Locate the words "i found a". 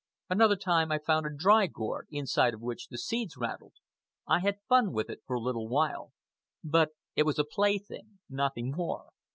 0.91-1.29